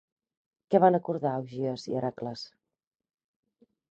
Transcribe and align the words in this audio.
Què 0.73 0.79
van 0.83 0.97
acordar 0.99 1.33
Augies 1.41 1.85
i 1.91 1.99
Hèracles? 1.99 2.43